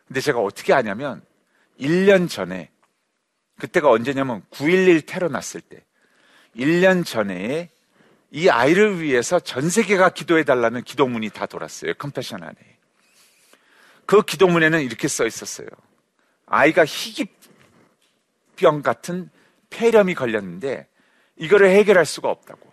근데 0.07 0.21
제가 0.21 0.41
어떻게 0.41 0.73
아냐면 0.73 1.23
1년 1.79 2.29
전에 2.29 2.71
그때가 3.59 3.91
언제냐면 3.91 4.43
9.11 4.51 5.07
테러 5.07 5.29
났을 5.29 5.61
때 5.61 5.85
1년 6.57 7.05
전에 7.05 7.71
이 8.31 8.49
아이를 8.49 9.01
위해서 9.01 9.39
전 9.41 9.69
세계가 9.69 10.11
기도해 10.11 10.45
달라는 10.45 10.83
기도문이 10.83 11.31
다 11.31 11.47
돌았어요. 11.47 11.95
컴패션 11.95 12.43
안에. 12.43 12.57
그 14.07 14.23
기도문에는 14.23 14.81
이렇게 14.83 15.09
써 15.09 15.27
있었어요. 15.27 15.69
아이가 16.47 16.85
희귀병 16.85 17.33
같은 18.83 19.31
폐렴이 19.71 20.15
걸렸는데 20.15 20.89
이거를 21.41 21.71
해결할 21.71 22.07
수가 22.07 22.29
없다고. 22.29 22.71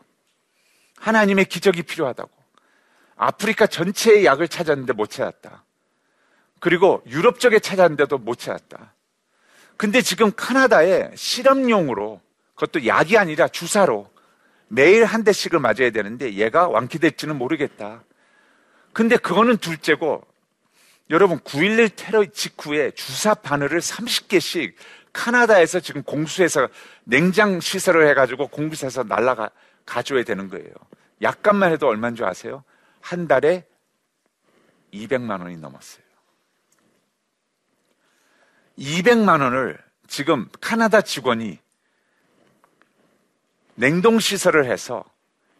하나님의 0.97 1.45
기적이 1.45 1.83
필요하다고. 1.83 2.29
아프리카 3.15 3.65
전체의 3.65 4.25
약을 4.25 4.47
찾았는데 4.47 4.93
못 4.93 5.09
찾았다. 5.09 5.63
그리고 6.59 7.01
유럽 7.07 7.39
쪽에 7.39 7.59
찾았는데도 7.59 8.17
못 8.17 8.37
찾았다. 8.37 8.93
근데 9.77 10.01
지금 10.01 10.31
카나다에 10.35 11.11
실험용으로 11.15 12.19
그것도 12.55 12.85
약이 12.85 13.17
아니라 13.17 13.47
주사로 13.47 14.09
매일 14.67 15.05
한 15.05 15.23
대씩을 15.23 15.59
맞아야 15.59 15.91
되는데 15.91 16.33
얘가 16.33 16.67
완쾌될지는 16.67 17.37
모르겠다. 17.37 18.03
근데 18.91 19.15
그거는 19.15 19.57
둘째고 19.57 20.25
여러분 21.09 21.39
9.11 21.39 21.91
테러 21.95 22.25
직후에 22.25 22.91
주사 22.91 23.33
바늘을 23.33 23.79
30개씩 23.79 24.73
카나다에서 25.17 25.79
지금 25.79 26.03
공수해서 26.03 26.69
냉장 27.03 27.59
시설을 27.59 28.07
해가지고 28.09 28.49
공수해서 28.49 29.03
날라가 29.03 29.49
가져야 29.83 30.23
되는 30.23 30.47
거예요. 30.47 30.71
약값만 31.23 31.71
해도 31.71 31.87
얼마인 31.87 32.15
줄 32.15 32.25
아세요? 32.25 32.63
한 33.01 33.27
달에 33.27 33.65
200만 34.93 35.41
원이 35.41 35.57
넘었어요. 35.57 36.05
200만 38.77 39.41
원을 39.41 39.79
지금 40.07 40.47
카나다 40.61 41.01
직원이 41.01 41.57
냉동 43.73 44.19
시설을 44.19 44.65
해서 44.65 45.03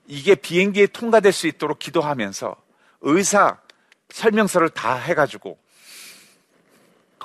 이게 0.06 0.36
비행기에 0.36 0.88
통과될 0.88 1.32
수 1.32 1.48
있도록 1.48 1.80
기도하면서 1.80 2.56
의사 3.02 3.60
설명서를 4.10 4.70
다 4.70 4.96
해가지고 4.96 5.58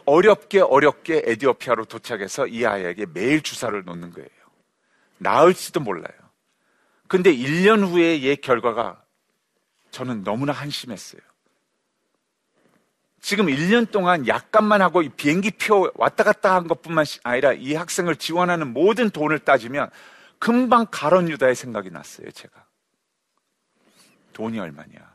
어렵게 0.05 0.61
어렵게 0.61 1.23
에디오피아로 1.27 1.85
도착해서 1.87 2.47
이 2.47 2.67
아이에게 2.67 3.07
매일 3.07 3.43
주사를 3.43 3.83
놓는 3.85 4.13
거예요. 4.13 4.29
나을지도 5.19 5.81
몰라요. 5.81 6.15
근데 7.09 7.35
1년 7.35 7.87
후에 7.87 8.23
얘 8.23 8.37
결과가 8.37 9.03
저는 9.91 10.25
너무나 10.25 10.53
한심했어요. 10.53 11.21
지금 13.21 13.47
1년 13.47 13.91
동안 13.91 14.27
약값만 14.27 14.83
하고 14.83 15.03
비행기 15.17 15.53
표 15.53 15.91
왔다 15.95 16.25
갔다 16.25 16.57
한 16.57 16.67
것뿐만 16.67 17.05
아니라 17.23 17.53
이 17.53 17.75
학생을 17.75 18.17
지원하는 18.17 18.73
모든 18.73 19.11
돈을 19.11 19.39
따지면 19.39 19.91
금방 20.41 20.87
가론 20.91 21.29
유다의 21.29 21.55
생각이 21.55 21.91
났어요, 21.91 22.31
제가. 22.33 22.67
돈이 24.33 24.59
얼마냐. 24.59 25.13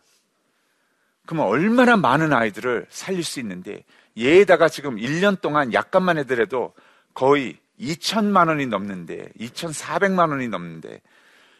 그러면 1.25 1.47
얼마나 1.47 1.97
많은 1.97 2.31
아이들을 2.31 2.87
살릴 2.89 3.25
수 3.25 3.41
있는데 3.41 3.83
얘에다가 4.17 4.69
지금 4.69 4.95
1년 4.95 5.39
동안 5.41 5.73
약값만 5.73 6.17
해더라도 6.17 6.73
거의 7.13 7.57
2천만 7.79 8.47
원이 8.47 8.65
넘는데 8.67 9.29
2,400만 9.39 10.31
원이 10.31 10.47
넘는데 10.47 11.01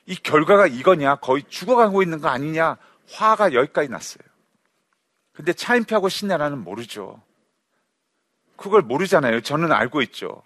이 0.08 0.16
결과가 0.16 0.68
이거냐 0.68 1.18
거의 1.18 1.44
죽어가고 1.48 2.02
있는 2.02 2.20
거 2.20 2.30
아니냐 2.30 2.78
화가 3.12 3.54
여기까지 3.54 3.90
났어요. 3.90 4.28
근데 5.34 5.54
차인표하고 5.54 6.10
신나라는 6.10 6.64
모르죠. 6.64 7.22
그걸 8.56 8.82
모르잖아요. 8.82 9.42
저는 9.42 9.72
알고 9.72 10.02
있죠. 10.04 10.42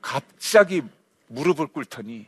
갑자기 0.00 0.82
무릎을 1.26 1.66
꿇더니 1.68 2.26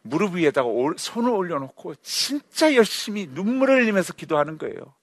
무릎 0.00 0.36
위에다가 0.36 0.68
손을 0.96 1.30
올려놓고 1.30 1.96
진짜 1.96 2.74
열심히 2.74 3.26
눈물을 3.26 3.82
흘리면서 3.82 4.14
기도하는 4.14 4.56
거예요. 4.56 4.94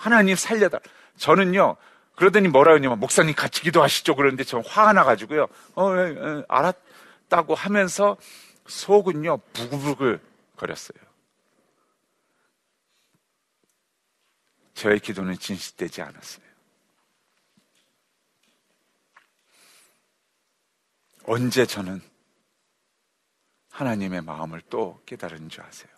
하나님 0.00 0.34
살려다. 0.34 0.78
저는요, 1.18 1.76
그러더니 2.16 2.48
뭐라 2.48 2.72
그러냐면, 2.72 2.98
목사님 3.00 3.34
같이 3.34 3.60
기도하시죠. 3.60 4.16
그러는데 4.16 4.44
저 4.44 4.60
화가 4.60 4.94
나가지고요, 4.94 5.46
어, 5.74 5.94
에, 5.94 6.10
에, 6.10 6.44
알았다고 6.48 7.54
하면서 7.54 8.16
속은요, 8.66 9.36
부글부글 9.52 10.20
거렸어요. 10.56 10.98
저의 14.72 15.00
기도는 15.00 15.38
진실되지 15.38 16.00
않았어요. 16.00 16.46
언제 21.24 21.66
저는 21.66 22.00
하나님의 23.68 24.22
마음을 24.22 24.62
또 24.70 25.02
깨달은 25.04 25.50
줄 25.50 25.62
아세요. 25.62 25.92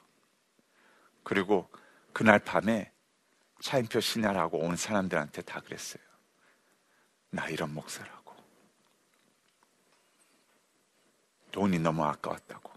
그리고 1.23 1.71
그날 2.13 2.41
밤에 2.41 2.92
차인표 3.63 4.01
신하라고 4.01 4.59
온 4.59 4.77
사람들한테 4.77 5.43
다 5.43 5.61
그랬어요. 5.61 6.03
나 7.31 7.49
이런 7.49 7.73
목사라고. 7.73 8.35
돈이 11.53 11.79
너무 11.79 12.05
아까웠다고. 12.05 12.73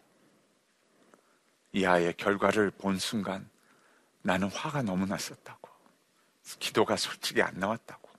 이 1.73 1.85
아이의 1.85 2.13
결과를 2.15 2.71
본 2.71 2.99
순간 2.99 3.49
나는 4.21 4.49
화가 4.49 4.83
너무 4.83 5.05
났었다고. 5.07 5.69
기도가 6.59 6.95
솔직히 6.95 7.41
안 7.41 7.57
나왔다고. 7.59 8.09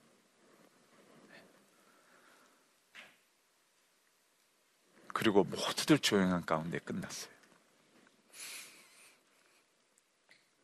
그리고 5.13 5.43
모두들 5.45 5.99
조용한 5.99 6.45
가운데 6.45 6.79
끝났어요. 6.79 7.36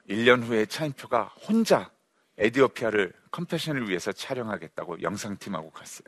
1년 0.10 0.44
후에 0.44 0.66
차인표가 0.66 1.26
혼자 1.48 1.92
에디오피아를 2.38 3.14
컴패션을 3.32 3.90
위해서 3.90 4.12
촬영하겠다고 4.12 5.02
영상팀하고 5.02 5.72
갔어요. 5.72 6.06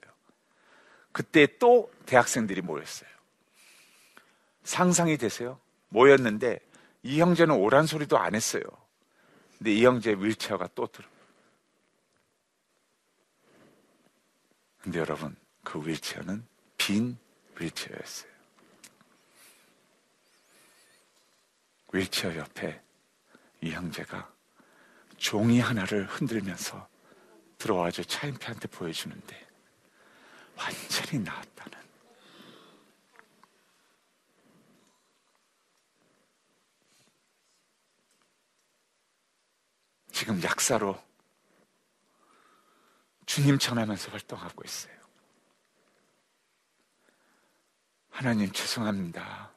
그때 1.12 1.48
또 1.60 1.92
대학생들이 2.06 2.62
모였어요. 2.62 3.10
상상이 4.64 5.18
되세요? 5.18 5.60
모였는데 5.90 6.60
이 7.04 7.22
형제는 7.22 7.56
오란 7.56 7.86
소리도 7.86 8.18
안 8.18 8.36
했어요. 8.36 8.64
근데 9.58 9.74
이 9.74 9.86
형제 9.86 10.12
윌체어가 10.12 10.70
또 10.76 10.88
들어. 10.88 11.08
근데 14.82 15.00
여러분, 15.00 15.36
그 15.64 15.82
윌체어는 15.84 16.46
빈 16.78 17.18
윌체어였어요. 17.60 18.32
윌체어 21.94 22.36
옆에 22.36 22.85
이 23.62 23.72
형제가 23.72 24.32
종이 25.18 25.60
하나를 25.60 26.06
흔들면서 26.06 26.88
들어와서 27.58 28.04
차인표한테 28.04 28.68
보여주는데 28.68 29.48
완전히 30.58 31.24
나았다는. 31.24 31.86
지금 40.12 40.42
약사로 40.42 41.02
주님 43.26 43.60
전하면서 43.60 44.12
활동하고 44.12 44.64
있어요. 44.64 44.96
하나님 48.10 48.50
죄송합니다. 48.52 49.52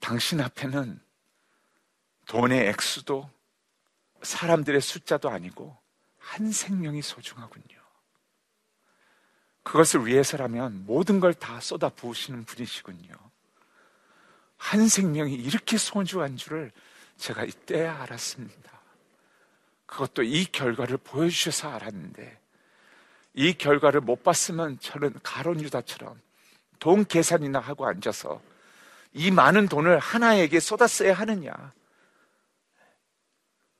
당신 0.00 0.40
앞에는 0.40 1.02
돈의 2.26 2.68
액수도 2.68 3.30
사람들의 4.22 4.80
숫자도 4.80 5.30
아니고 5.30 5.76
한 6.18 6.50
생명이 6.50 7.02
소중하군요. 7.02 7.84
그것을 9.62 10.06
위해서라면 10.06 10.84
모든 10.86 11.20
걸 11.20 11.34
다 11.34 11.60
쏟아 11.60 11.88
부으시는 11.88 12.44
분이시군요. 12.44 13.14
한 14.56 14.88
생명이 14.88 15.34
이렇게 15.34 15.76
소중한 15.76 16.36
줄을 16.36 16.70
제가 17.16 17.44
이때야 17.44 18.02
알았습니다. 18.02 18.72
그것도 19.86 20.22
이 20.22 20.46
결과를 20.46 20.96
보여주셔서 20.96 21.70
알았는데, 21.70 22.40
이 23.34 23.52
결과를 23.54 24.00
못 24.00 24.22
봤으면 24.22 24.78
저는 24.80 25.14
가론 25.22 25.60
유다처럼 25.60 26.20
돈 26.78 27.04
계산이나 27.04 27.58
하고 27.60 27.86
앉아서 27.86 28.40
이 29.12 29.30
많은 29.30 29.68
돈을 29.68 29.98
하나에게 29.98 30.60
쏟았어야 30.60 31.14
하느냐. 31.14 31.72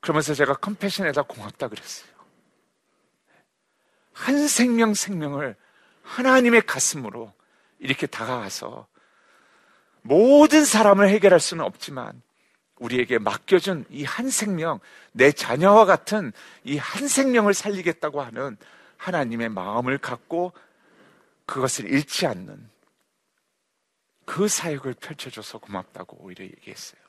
그러면서 0.04 0.34
제가 0.34 0.52
컴패션에다 0.56 1.22
고맙다 1.22 1.68
그랬어요. 1.68 2.12
한 4.12 4.46
생명 4.48 4.92
생명을 4.92 5.56
하나님의 6.02 6.60
가슴으로 6.66 7.32
이렇게 7.78 8.06
다가가서 8.06 8.86
모든 10.02 10.66
사람을 10.66 11.08
해결할 11.08 11.40
수는 11.40 11.64
없지만 11.64 12.20
우리에게 12.76 13.16
맡겨준 13.16 13.86
이 13.88 14.04
한 14.04 14.28
생명, 14.28 14.78
내 15.12 15.32
자녀와 15.32 15.86
같은 15.86 16.34
이 16.64 16.76
한 16.76 17.08
생명을 17.08 17.54
살리겠다고 17.54 18.20
하는 18.20 18.58
하나님의 18.98 19.48
마음을 19.48 19.96
갖고 19.96 20.52
그것을 21.46 21.86
잃지 21.86 22.26
않는 22.26 22.68
그 24.26 24.48
사역을 24.48 24.96
펼쳐줘서 25.00 25.56
고맙다고 25.58 26.18
오히려 26.20 26.44
얘기했어요. 26.44 27.03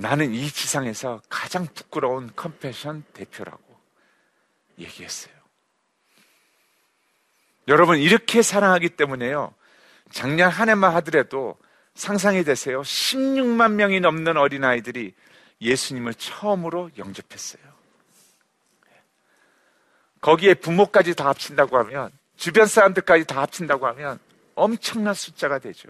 나는 0.00 0.32
이 0.32 0.48
지상에서 0.48 1.20
가장 1.28 1.66
부끄러운 1.74 2.30
컴패션 2.36 3.04
대표라고 3.14 3.60
얘기했어요. 4.78 5.34
여러분, 7.66 7.98
이렇게 7.98 8.42
사랑하기 8.42 8.90
때문에요. 8.90 9.52
작년 10.12 10.50
한 10.50 10.68
해만 10.68 10.94
하더라도 10.96 11.58
상상이 11.96 12.44
되세요. 12.44 12.82
16만 12.82 13.72
명이 13.72 13.98
넘는 13.98 14.36
어린아이들이 14.36 15.14
예수님을 15.60 16.14
처음으로 16.14 16.90
영접했어요. 16.96 17.62
거기에 20.20 20.54
부모까지 20.54 21.16
다 21.16 21.26
합친다고 21.26 21.76
하면, 21.78 22.12
주변 22.36 22.66
사람들까지 22.66 23.24
다 23.24 23.42
합친다고 23.42 23.88
하면 23.88 24.20
엄청난 24.54 25.12
숫자가 25.12 25.58
되죠. 25.58 25.88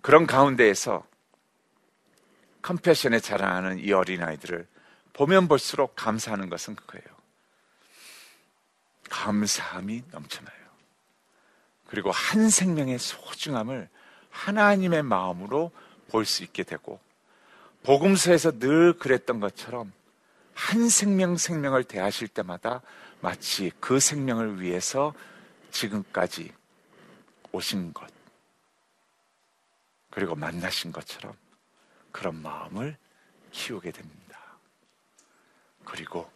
그런 0.00 0.26
가운데에서 0.26 1.06
컴패션에 2.62 3.20
자라나는 3.20 3.78
이 3.78 3.92
어린아이들을 3.92 4.66
보면 5.12 5.48
볼수록 5.48 5.94
감사하는 5.96 6.48
것은 6.48 6.76
그거예요. 6.76 7.06
감사함이 9.10 10.02
넘쳐나요. 10.10 10.56
그리고 11.86 12.10
한 12.10 12.50
생명의 12.50 12.98
소중함을 12.98 13.88
하나님의 14.30 15.02
마음으로 15.02 15.72
볼 16.08 16.24
수 16.24 16.42
있게 16.42 16.62
되고, 16.62 17.00
복음서에서 17.82 18.58
늘 18.58 18.92
그랬던 18.92 19.40
것처럼 19.40 19.92
한 20.54 20.88
생명 20.88 21.36
생명을 21.36 21.84
대하실 21.84 22.28
때마다 22.28 22.82
마치 23.20 23.70
그 23.80 24.00
생명을 24.00 24.60
위해서 24.60 25.14
지금까지 25.70 26.52
오신 27.52 27.92
것, 27.94 28.10
그리고 30.10 30.34
만나신 30.34 30.92
것처럼 30.92 31.34
그런 32.12 32.40
마음을 32.42 32.96
키우게 33.50 33.90
됩니다. 33.90 34.38
그리고 35.84 36.30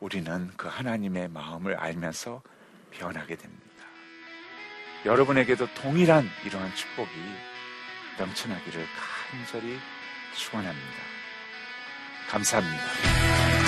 우리는 0.00 0.50
그 0.56 0.68
하나님의 0.68 1.28
마음을 1.28 1.76
알면서 1.76 2.42
변하게 2.90 3.36
됩니다. 3.36 3.66
여러분에게도 5.04 5.72
동일한 5.74 6.28
이러한 6.44 6.74
축복이 6.74 7.10
넘쳐나기를 8.18 8.86
간절히 9.30 9.78
축원합니다. 10.34 10.96
감사합니다. 12.28 13.65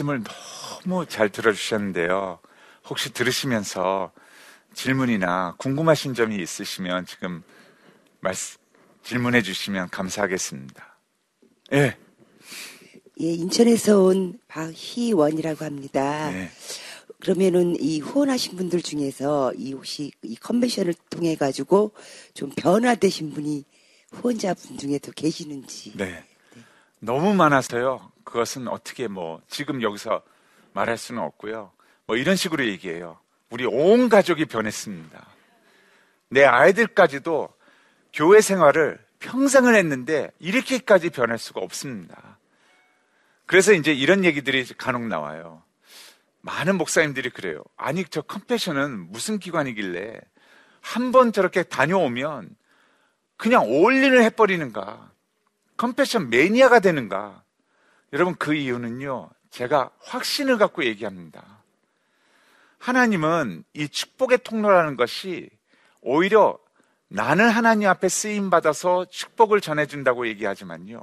말씀을 0.00 0.22
너무 0.24 1.06
잘 1.06 1.28
들어주셨는데요. 1.30 2.38
혹시 2.88 3.12
들으시면서 3.12 4.12
질문이나 4.74 5.54
궁금하신 5.58 6.14
점이 6.14 6.36
있으시면 6.36 7.06
지금 7.06 7.42
말씀, 8.20 8.58
질문해 9.02 9.42
주시면 9.42 9.90
감사하겠습니다. 9.90 10.96
예. 11.72 11.96
예, 13.20 13.26
인천에서 13.26 14.02
온 14.02 14.38
박희원이라고 14.48 15.64
합니다. 15.64 16.30
네. 16.30 16.50
그러면은 17.20 17.76
이 17.78 18.00
후원하신 18.00 18.56
분들 18.56 18.80
중에서 18.80 19.52
이 19.54 19.74
혹시 19.74 20.10
이 20.22 20.36
컨벤션을 20.36 20.94
통해 21.10 21.36
가지고 21.36 21.92
좀 22.32 22.50
변화되신 22.56 23.32
분이 23.32 23.64
후원자분 24.12 24.78
중에도 24.78 25.12
계시는지. 25.12 25.92
네. 25.96 26.06
네. 26.06 26.24
너무 27.00 27.34
많아서요. 27.34 28.10
그것은 28.30 28.68
어떻게 28.68 29.08
뭐 29.08 29.40
지금 29.48 29.82
여기서 29.82 30.22
말할 30.72 30.96
수는 30.96 31.20
없고요. 31.22 31.72
뭐 32.06 32.16
이런 32.16 32.36
식으로 32.36 32.64
얘기해요. 32.66 33.18
우리 33.50 33.66
온 33.66 34.08
가족이 34.08 34.46
변했습니다. 34.46 35.26
내 36.28 36.44
아이들까지도 36.44 37.48
교회 38.12 38.40
생활을 38.40 38.98
평생을 39.18 39.74
했는데 39.74 40.30
이렇게까지 40.38 41.10
변할 41.10 41.38
수가 41.38 41.60
없습니다. 41.60 42.38
그래서 43.46 43.72
이제 43.72 43.92
이런 43.92 44.24
얘기들이 44.24 44.64
간혹 44.78 45.02
나와요. 45.02 45.62
많은 46.42 46.78
목사님들이 46.78 47.30
그래요. 47.30 47.62
아니, 47.76 48.04
저 48.04 48.22
컴패션은 48.22 49.10
무슨 49.10 49.38
기관이길래 49.38 50.20
한 50.80 51.12
번 51.12 51.32
저렇게 51.32 51.64
다녀오면 51.64 52.56
그냥 53.36 53.64
올인을 53.68 54.22
해버리는가? 54.22 55.10
컴패션 55.76 56.30
매니아가 56.30 56.80
되는가? 56.80 57.42
여러분, 58.12 58.34
그 58.36 58.54
이유는요, 58.54 59.30
제가 59.50 59.90
확신을 60.00 60.58
갖고 60.58 60.84
얘기합니다. 60.84 61.62
하나님은 62.78 63.64
이 63.74 63.88
축복의 63.88 64.38
통로라는 64.42 64.96
것이 64.96 65.50
오히려 66.00 66.58
나는 67.08 67.48
하나님 67.50 67.88
앞에 67.88 68.08
쓰임 68.08 68.50
받아서 68.50 69.04
축복을 69.04 69.60
전해준다고 69.60 70.26
얘기하지만요. 70.28 71.02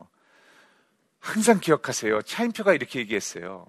항상 1.20 1.60
기억하세요. 1.60 2.22
차인표가 2.22 2.74
이렇게 2.74 3.00
얘기했어요. 3.00 3.68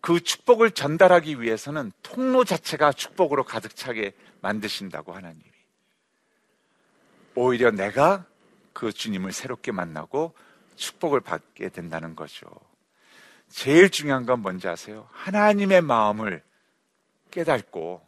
그 0.00 0.20
축복을 0.20 0.70
전달하기 0.70 1.40
위해서는 1.40 1.92
통로 2.02 2.44
자체가 2.44 2.92
축복으로 2.92 3.44
가득 3.44 3.76
차게 3.76 4.14
만드신다고 4.40 5.12
하나님이. 5.12 5.44
오히려 7.34 7.70
내가 7.70 8.24
그 8.72 8.92
주님을 8.92 9.32
새롭게 9.32 9.72
만나고 9.72 10.34
축복을 10.76 11.20
받게 11.20 11.70
된다는 11.70 12.14
거죠. 12.14 12.46
제일 13.48 13.90
중요한 13.90 14.26
건 14.26 14.40
뭔지 14.40 14.68
아세요? 14.68 15.08
하나님의 15.12 15.82
마음을 15.82 16.42
깨닫고 17.30 18.06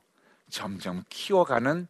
점점 0.50 1.04
키워가는 1.08 1.86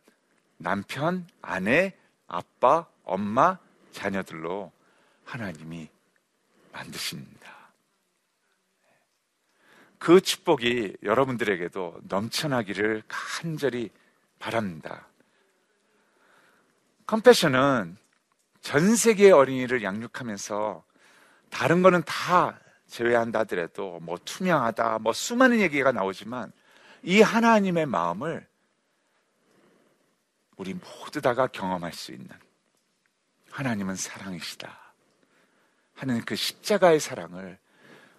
남편, 0.58 1.26
아내, 1.40 1.94
아빠, 2.26 2.86
엄마, 3.04 3.58
자녀들로 3.92 4.72
하나님이 5.24 5.88
만드십니다. 6.72 7.58
그 9.98 10.20
축복이 10.20 10.98
여러분들에게도 11.02 12.00
넘쳐나기를 12.04 13.02
간절히 13.08 13.90
바랍니다. 14.38 15.06
컴패션은 17.06 17.96
전 18.60 18.96
세계의 18.96 19.32
어린이를 19.32 19.82
양육하면서 19.82 20.84
다른 21.50 21.82
거는 21.82 22.02
다 22.04 22.58
제외한다 22.86 23.40
하더라도 23.40 24.00
뭐 24.00 24.18
투명하다, 24.24 24.98
뭐 25.00 25.12
수많은 25.12 25.60
얘기가 25.60 25.92
나오지만 25.92 26.52
이 27.02 27.20
하나님의 27.20 27.86
마음을 27.86 28.46
우리 30.56 30.74
모두 30.74 31.20
다가 31.20 31.46
경험할 31.46 31.92
수 31.92 32.12
있는 32.12 32.28
하나님은 33.50 33.96
사랑이시다 33.96 34.92
하는 35.94 36.24
그 36.24 36.36
십자가의 36.36 37.00
사랑을 37.00 37.58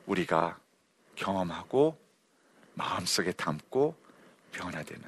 우리가 0.05 0.59
경험하고 1.15 1.99
마음속에 2.73 3.31
담고 3.33 3.95
변화되는 4.51 5.03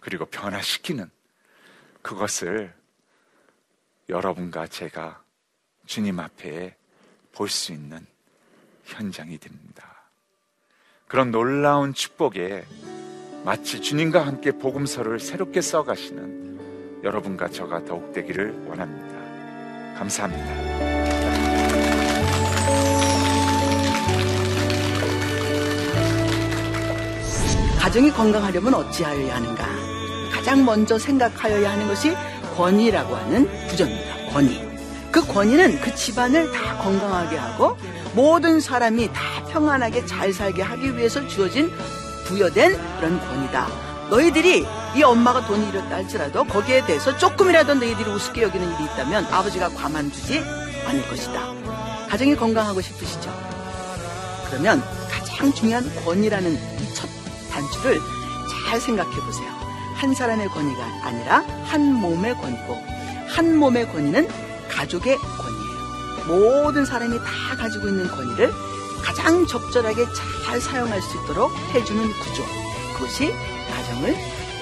그리고 0.00 0.26
변화시키는 0.26 1.10
그것을 2.02 2.74
여러분과 4.08 4.66
제가 4.66 5.22
주님 5.86 6.20
앞에 6.20 6.76
볼 7.32 7.48
수 7.48 7.72
있는 7.72 8.06
현장이 8.84 9.38
됩니다. 9.38 10.10
그런 11.08 11.30
놀라운 11.30 11.94
축복에 11.94 12.64
마치 13.44 13.80
주님과 13.80 14.26
함께 14.26 14.52
복음서를 14.52 15.20
새롭게 15.20 15.60
써가시는 15.60 17.02
여러분과 17.02 17.48
저가 17.48 17.84
더욱 17.84 18.12
되기를 18.12 18.66
원합니다. 18.66 19.94
감사합니다. 19.98 20.74
가정이 27.78 28.10
건강하려면 28.10 28.74
어찌하여야 28.74 29.36
하는가? 29.36 29.66
가장 30.32 30.64
먼저 30.64 30.98
생각하여야 30.98 31.72
하는 31.72 31.86
것이 31.86 32.14
권위라고 32.56 33.14
하는 33.16 33.48
부정입니다. 33.68 34.30
권위. 34.32 34.60
그 35.10 35.24
권위는 35.26 35.80
그 35.80 35.94
집안을 35.94 36.50
다 36.52 36.76
건강하게 36.78 37.36
하고 37.36 37.76
모든 38.14 38.60
사람이 38.60 39.12
다 39.12 39.20
평안하게 39.50 40.06
잘 40.06 40.32
살게 40.32 40.62
하기 40.62 40.96
위해서 40.96 41.26
주어진 41.28 41.70
부여된 42.26 42.72
그런 42.98 43.20
권위다. 43.20 43.68
너희들이 44.10 44.66
이 44.96 45.02
엄마가 45.02 45.46
돈이 45.46 45.68
잃었다 45.68 45.96
할지라도 45.96 46.44
거기에 46.44 46.84
대해서 46.86 47.16
조금이라도 47.16 47.74
너희들이 47.74 48.10
우습게 48.10 48.42
여기는 48.42 48.74
일이 48.74 48.84
있다면 48.84 49.26
아버지가 49.26 49.68
가만두지 49.70 50.42
않을 50.86 51.08
것이다. 51.08 51.52
가정이 52.08 52.36
건강하고 52.36 52.80
싶으시죠? 52.80 53.32
그러면 54.48 54.82
가장 55.10 55.52
중요한 55.52 55.84
권위라는 56.04 56.52
이 56.54 56.94
첫 56.94 57.08
단추를 57.50 57.98
잘 58.68 58.80
생각해 58.80 59.16
보세요. 59.20 59.63
한 60.04 60.14
사람의 60.14 60.48
권위가 60.48 60.84
아니라 61.02 61.38
한 61.64 61.94
몸의 61.94 62.34
권위고 62.34 62.74
한 63.26 63.56
몸의 63.56 63.88
권위는 63.90 64.28
가족의 64.68 65.16
권위예요. 65.16 66.26
모든 66.26 66.84
사람이 66.84 67.16
다 67.20 67.56
가지고 67.56 67.88
있는 67.88 68.06
권위를 68.08 68.52
가장 69.02 69.46
적절하게 69.46 70.04
잘 70.44 70.60
사용할 70.60 71.00
수 71.00 71.16
있도록 71.16 71.50
해주는 71.72 72.02
구조. 72.20 72.44
그것이 72.92 73.32
가정을 73.70 74.14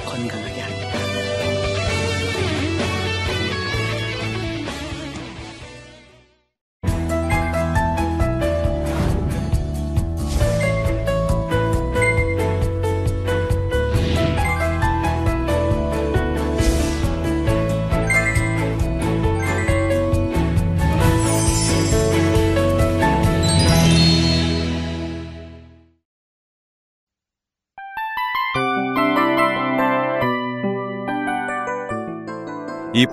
건강하게 0.07 0.61
합니다. 0.61 1.02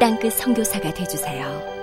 땅끝 0.00 0.32
성교사가 0.32 0.94
되주세요 0.94 1.79